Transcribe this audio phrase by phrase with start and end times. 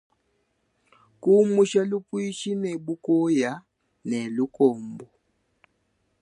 [1.21, 3.51] Kumusha lupuishi ne bukoya
[4.09, 5.05] ne lukombo.